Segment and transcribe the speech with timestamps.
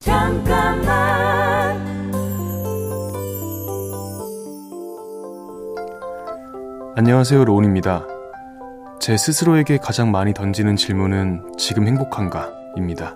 [0.00, 1.78] 잠깐만
[6.96, 8.06] 안녕하세요, 로운입니다.
[8.98, 12.50] 제 스스로에게 가장 많이 던지는 질문은 지금 행복한가?
[12.78, 13.14] 입니다.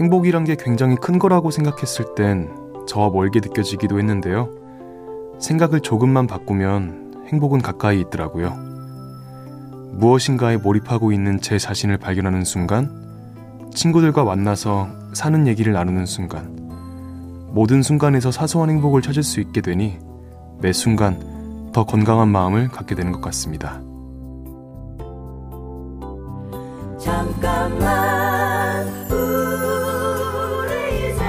[0.00, 2.50] 행복이란 게 굉장히 큰 거라고 생각했을 땐
[2.88, 4.48] 저와 멀게 느껴지기도 했는데요.
[5.38, 8.52] 생각을 조금만 바꾸면 행복은 가까이 있더라고요.
[9.92, 13.11] 무엇인가에 몰입하고 있는 제 자신을 발견하는 순간,
[13.74, 16.56] 친구들과 만나서 사는 얘기를 나누는 순간,
[17.52, 19.98] 모든 순간에서 사소한 행복을 찾을 수 있게 되니
[20.60, 23.80] 매 순간 더 건강한 마음을 갖게 되는 것 같습니다.
[26.98, 31.22] 잠깐만 우리 이제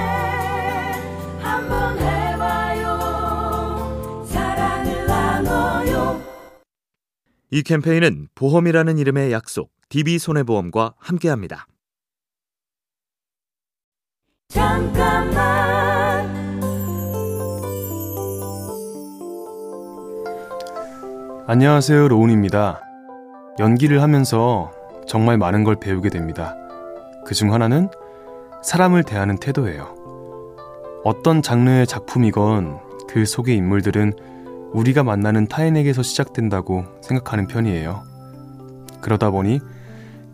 [1.40, 2.98] 한번 해봐요
[4.26, 6.20] 사랑을 나눠요
[7.50, 11.66] 이 캠페인은 보험이라는 이름의 약속, DB손해보험과 함께합니다.
[14.48, 15.34] 잠깐만
[21.46, 22.80] 안녕하세요, 로운입니다.
[23.58, 24.70] 연기를 하면서
[25.06, 26.56] 정말 많은 걸 배우게 됩니다.
[27.26, 27.88] 그 중 하나는
[28.62, 29.94] 사람을 대하는 태도예요.
[31.04, 34.12] 어떤 장르의 작품이건 그 속의 인물들은
[34.72, 38.02] 우리가 만나는 타인에게서 시작된다고 생각하는 편이에요.
[39.00, 39.60] 그러다 보니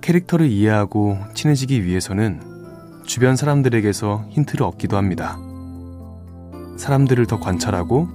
[0.00, 2.40] 캐릭터를 이해하고 친해지기 위해서는
[3.10, 5.36] 주변 사람들에게서 힌트를 얻기도 합니다.
[6.76, 8.06] 사람들을 더 관찰하고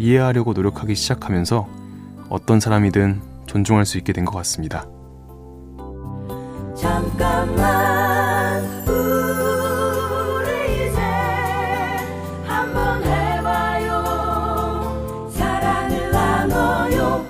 [0.00, 1.68] 이해하려고 노력하기 시작하면서
[2.30, 4.88] 어떤 사람이든 존중할 수 있게 된 것 같습니다.
[6.76, 10.98] 잠깐만 우리 이제
[12.44, 14.00] 한번 해봐요
[15.30, 17.24] 사랑을 나눠요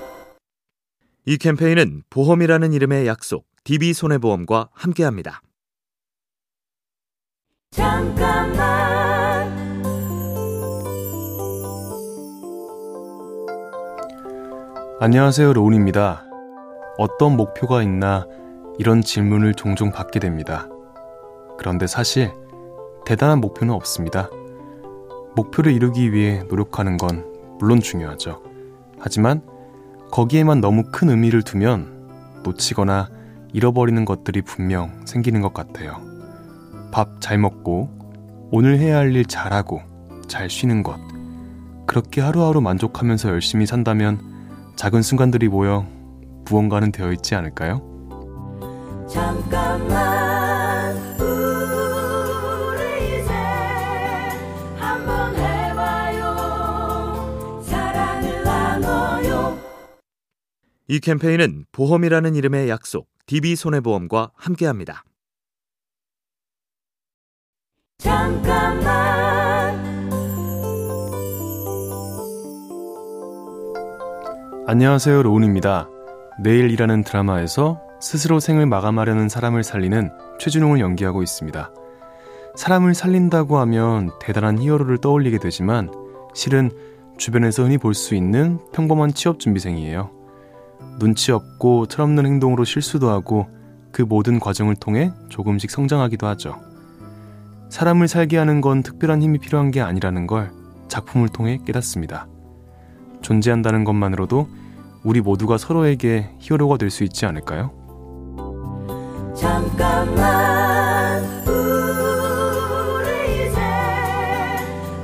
[1.27, 5.42] 이 캠페인은 보험이라는 이름의 약속, DB손해보험과 함께합니다.
[7.75, 9.53] 잠깐만
[15.00, 16.25] 안녕하세요, 로운입니다.
[16.99, 18.28] 어떤 목표가 있나
[18.78, 20.69] 이런 질문을 종종 받게 됩니다.
[21.59, 22.31] 그런데 사실
[23.04, 24.31] 대단한 목표는 없습니다.
[25.34, 27.26] 목표를 이루기 위해 노력하는 건
[27.59, 28.41] 물론 중요하죠.
[29.00, 29.43] 하지만
[30.12, 33.09] 거기에만 너무 큰 의미를 두면 놓치거나
[33.53, 36.13] 잃어버리는 것들이 분명 생기는 것 같아요.
[36.94, 37.88] 밥 잘 먹고
[38.53, 39.82] 오늘 해야 할 일 잘하고
[40.28, 40.97] 잘 쉬는 것.
[41.87, 44.21] 그렇게 하루하루 만족하면서 열심히 산다면
[44.77, 45.87] 작은 순간들이 모여
[46.49, 47.82] 무언가는 되어 있지 않을까요?
[49.09, 53.32] 잠깐만 우리 이제
[54.78, 56.32] 한번 해봐요
[57.62, 59.59] 사랑을 나눠요
[60.88, 65.05] 이 캠페인은 보험이라는 이름의 약속, DB손해보험과 함께합니다.
[68.04, 68.84] 잠깐만
[74.66, 75.88] 안녕하세요, 로운입니다.
[76.43, 81.70] 내일이라는 드라마에서 스스로 생을 마감하려는 사람을 살리는 최준용을 연기하고 있습니다.
[82.56, 85.91] 사람을 살린다고 하면 대단한 히어로를 떠올리게 되지만
[86.34, 86.70] 실은
[87.16, 90.10] 주변에서 흔히 볼 수 있는 평범한 취업 준비생이에요.
[90.98, 93.48] 눈치 없고 철없는 행동으로 실수도 하고
[93.93, 96.74] 그 모든 과정을 통해 조금씩 성장하기도 하죠.
[97.75, 100.53] 사람을 살게 하는 건 특별한 힘이 필요한 게 아니라는 걸
[100.87, 102.29] 작품을 통해 깨닫습니다.
[103.21, 104.49] 존재한다는 것만으로도
[105.03, 107.73] 우리 모두가 서로에게 히어로가 될 수 있지 않을까요?
[109.37, 113.59] 잠깐만 우리 이제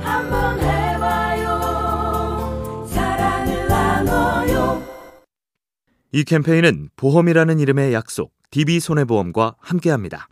[0.01, 1.57] 한번 해봐요
[2.87, 4.81] 사랑을 나눠요
[6.13, 10.29] 이 캠페인은 보험이라는 이름의 약속, DB손해보험과 함께합니다.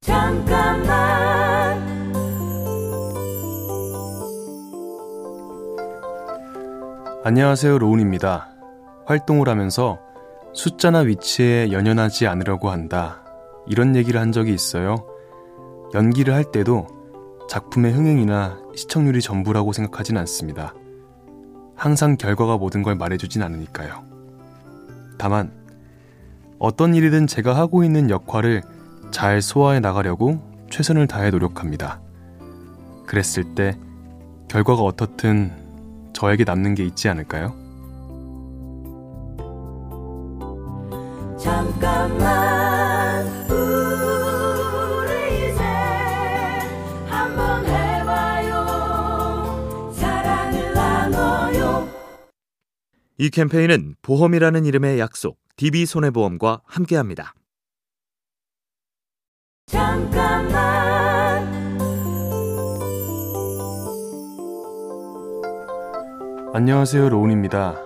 [0.00, 0.88] 잠깐만
[7.24, 8.48] 안녕하세요, 로운입니다.
[9.06, 9.98] 활동을 하면서
[10.54, 13.22] 숫자나 위치에 연연하지 않으려고 한다.
[13.66, 15.04] 이런 얘기를 한 적이 있어요.
[15.94, 16.86] 연기를 할 때도
[17.48, 20.74] 작품의 흥행이나 시청률이 전부라고 생각하진 않습니다.
[21.74, 24.04] 항상 결과가 모든 걸 말해주진 않으니까요.
[25.18, 25.52] 다만,
[26.58, 28.62] 어떤 일이든 제가 하고 있는 역할을
[29.18, 32.00] 잘 소화해 나가려고 최선을 다해 노력합니다.
[33.04, 33.76] 그랬을 때
[34.46, 35.50] 결과가 어떻든
[36.12, 37.52] 저에게 남는 게 있지 않을까요?
[41.36, 45.64] 잠깐만 우리 이제
[47.08, 48.54] 한번 해봐요
[49.94, 51.88] 사랑을 나눠요
[53.18, 57.34] 이 캠페인은 보험이라는 이름의 약속, DB손해보험과 함께합니다.
[59.68, 61.46] 잠깐만
[66.54, 67.76] 안녕하세요 로운입니다.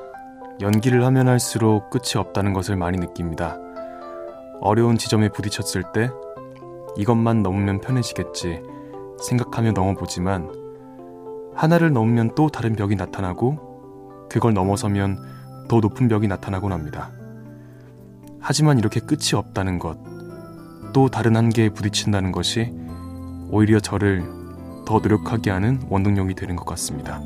[0.61, 3.59] 연기를 하면 할수록 끝이 없다는 것을 많이 느낍니다.
[4.61, 6.09] 어려운 지점에 부딪혔을 때
[6.97, 8.63] 이것만 넘으면 편해지겠지
[9.21, 10.53] 생각하며 넘어보지만
[11.57, 15.19] 하나를 넘으면 또 다른 벽이 나타나고 그걸 넘어서면
[15.69, 17.11] 더 높은 벽이 나타나곤 합니다.
[18.39, 20.12] 하지만 이렇게 끝이 없다는 것
[20.93, 22.71] 또 다른 한계에 부딪힌다는 것이
[23.51, 24.23] 오히려 저를
[24.87, 27.21] 더 노력하게 하는 원동력이 되는 것 같습니다.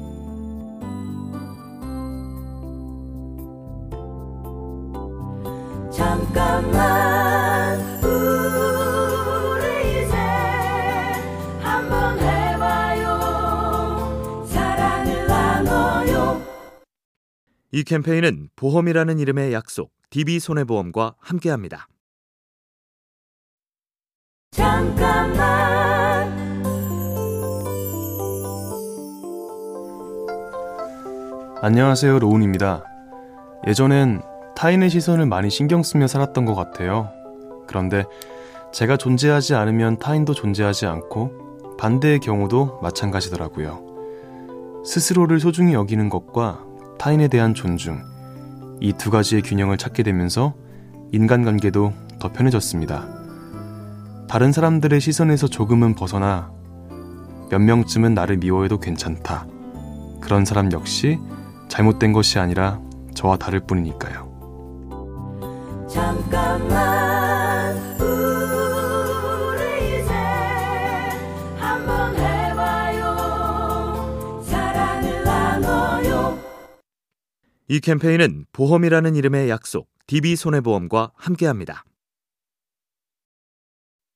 [5.90, 10.16] 잠깐만 우리 이제
[11.60, 16.42] 한번 해봐요 사랑을 나눠요
[17.72, 21.88] 이 캠페인은 보험이라는 이름의 약속, DB손해보험과 함께합니다.
[24.56, 26.34] 잠깐만
[31.60, 32.82] 안녕하세요, 로운입니다.
[33.66, 34.22] 예전엔
[34.56, 37.10] 타인의 시선을 많이 신경 쓰며 살았던 것 같아요.
[37.66, 38.04] 그런데
[38.72, 43.84] 제가 존재하지 않으면 타인도 존재하지 않고 반대의 경우도 마찬가지더라고요.
[44.86, 46.64] 스스로를 소중히 여기는 것과
[46.98, 48.00] 타인에 대한 존중,
[48.80, 50.54] 이 두 가지의 균형을 찾게 되면서
[51.12, 53.15] 인간관계도 더 편해졌습니다.
[54.28, 56.50] 다른 사람들의 시선에서 조금은 벗어나
[57.50, 59.46] 몇 명쯤은 나를 미워해도 괜찮다.
[60.20, 61.18] 그런 사람 역시
[61.68, 62.80] 잘못된 것이 아니라
[63.14, 64.26] 저와 다를 뿐이니까요.
[65.88, 70.12] 잠깐만 우리 이제
[71.56, 73.14] 한번 해봐요
[74.42, 76.36] 사랑을 나눠요
[77.68, 81.84] 이 캠페인은 보험이라는 이름의 약속, DB손해보험과 함께합니다.